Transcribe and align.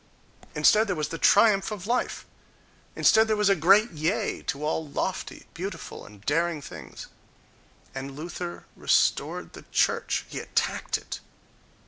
Instead 0.55 0.87
there 0.87 0.95
was 0.95 1.09
the 1.09 1.19
triumph 1.19 1.69
of 1.69 1.85
life! 1.85 2.25
Instead 2.95 3.27
there 3.27 3.35
was 3.35 3.49
a 3.49 3.55
great 3.55 3.91
yea 3.91 4.41
to 4.41 4.65
all 4.65 4.87
lofty, 4.89 5.45
beautiful 5.53 6.07
and 6.07 6.25
daring 6.25 6.59
things!... 6.59 7.05
And 7.93 8.15
Luther 8.17 8.65
restored 8.75 9.53
the 9.53 9.65
church: 9.71 10.25
he 10.27 10.39
attacked 10.39 10.97
it.... 10.97 11.19